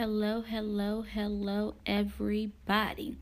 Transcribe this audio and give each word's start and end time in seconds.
Hello, 0.00 0.42
hello, 0.42 1.02
hello, 1.02 1.74
everybody. 1.84 3.16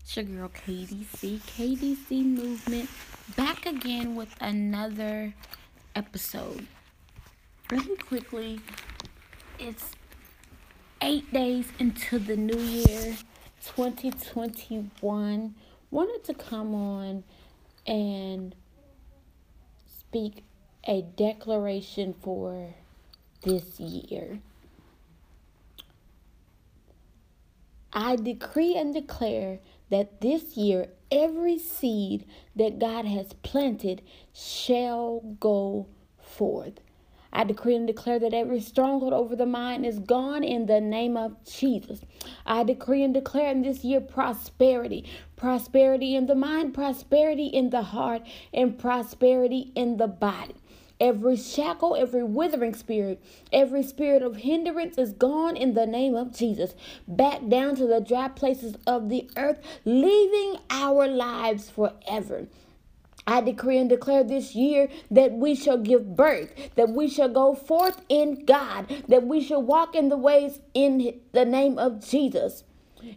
It's 0.00 0.16
your 0.16 0.24
girl 0.24 0.48
KDC, 0.48 1.38
KDC 1.38 2.24
Movement, 2.24 2.90
back 3.36 3.64
again 3.64 4.16
with 4.16 4.34
another 4.40 5.32
episode. 5.94 6.66
Really 7.70 7.96
quickly, 7.98 8.58
it's 9.60 9.92
eight 11.00 11.32
days 11.32 11.66
into 11.78 12.18
the 12.18 12.36
new 12.36 12.58
year 12.58 13.16
2021. 13.64 15.54
Wanted 15.92 16.24
to 16.24 16.34
come 16.34 16.74
on 16.74 17.22
and 17.86 18.52
speak 20.00 20.42
a 20.88 21.02
declaration 21.02 22.16
for 22.20 22.74
this 23.44 23.78
year. 23.78 24.40
I 27.98 28.16
decree 28.16 28.76
and 28.76 28.92
declare 28.92 29.58
that 29.88 30.20
this 30.20 30.54
year 30.54 30.88
every 31.10 31.58
seed 31.58 32.26
that 32.54 32.78
God 32.78 33.06
has 33.06 33.32
planted 33.42 34.02
shall 34.34 35.20
go 35.40 35.86
forth. 36.20 36.74
I 37.32 37.44
decree 37.44 37.74
and 37.74 37.86
declare 37.86 38.18
that 38.18 38.34
every 38.34 38.60
stronghold 38.60 39.14
over 39.14 39.34
the 39.34 39.46
mind 39.46 39.86
is 39.86 39.98
gone 39.98 40.44
in 40.44 40.66
the 40.66 40.80
name 40.80 41.16
of 41.16 41.42
Jesus. 41.44 42.00
I 42.44 42.64
decree 42.64 43.02
and 43.02 43.14
declare 43.14 43.50
in 43.50 43.62
this 43.62 43.82
year 43.82 44.00
prosperity 44.02 45.08
prosperity 45.36 46.16
in 46.16 46.26
the 46.26 46.34
mind, 46.34 46.74
prosperity 46.74 47.46
in 47.46 47.70
the 47.70 47.82
heart, 47.82 48.22
and 48.52 48.78
prosperity 48.78 49.72
in 49.74 49.96
the 49.96 50.06
body. 50.06 50.54
Every 50.98 51.36
shackle, 51.36 51.94
every 51.94 52.24
withering 52.24 52.74
spirit, 52.74 53.22
every 53.52 53.82
spirit 53.82 54.22
of 54.22 54.36
hindrance 54.36 54.96
is 54.96 55.12
gone 55.12 55.56
in 55.56 55.74
the 55.74 55.86
name 55.86 56.14
of 56.14 56.34
Jesus. 56.34 56.74
Back 57.06 57.48
down 57.48 57.76
to 57.76 57.86
the 57.86 58.00
dry 58.00 58.28
places 58.28 58.76
of 58.86 59.10
the 59.10 59.28
earth, 59.36 59.60
leaving 59.84 60.60
our 60.70 61.06
lives 61.06 61.68
forever. 61.68 62.46
I 63.26 63.40
decree 63.40 63.78
and 63.78 63.90
declare 63.90 64.22
this 64.22 64.54
year 64.54 64.88
that 65.10 65.32
we 65.32 65.54
shall 65.54 65.78
give 65.78 66.14
birth, 66.14 66.54
that 66.76 66.90
we 66.90 67.08
shall 67.08 67.28
go 67.28 67.54
forth 67.54 68.00
in 68.08 68.44
God, 68.44 68.86
that 69.08 69.26
we 69.26 69.42
shall 69.42 69.62
walk 69.62 69.94
in 69.96 70.08
the 70.08 70.16
ways 70.16 70.60
in 70.74 71.20
the 71.32 71.44
name 71.44 71.78
of 71.78 72.06
Jesus. 72.06 72.62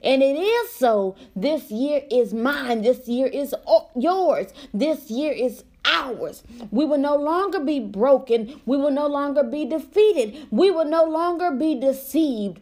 And 0.04 0.22
it 0.22 0.36
is 0.36 0.72
so. 0.72 1.16
This 1.36 1.72
year 1.72 2.02
is 2.12 2.34
mine. 2.34 2.82
This 2.82 3.08
year 3.08 3.28
is 3.28 3.56
yours. 3.96 4.48
This 4.74 5.10
year 5.10 5.32
is 5.32 5.64
ours. 5.90 6.44
We 6.72 6.86
will 6.86 6.98
no 6.98 7.16
longer 7.16 7.60
be 7.60 7.80
broken. 7.80 8.62
We 8.66 8.78
will 8.78 8.92
no 8.92 9.08
longer 9.08 9.44
be 9.44 9.66
defeated. 9.66 10.48
We 10.52 10.72
will 10.72 10.86
no 10.86 11.04
longer 11.04 11.52
be 11.52 11.80
deceived. 11.80 12.60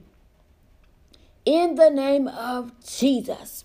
In 1.46 1.76
the 1.76 1.90
name 1.90 2.28
of 2.28 2.72
Jesus. 2.86 3.64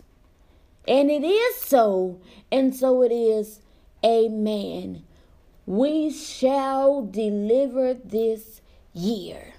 And 0.86 1.10
it 1.10 1.24
is 1.24 1.56
so, 1.56 2.20
and 2.50 2.74
so 2.74 3.02
it 3.02 3.12
is. 3.12 3.60
Amen. 4.04 5.04
We 5.66 6.10
shall 6.10 7.02
deliver 7.02 7.94
this 7.94 8.60
year. 8.92 9.54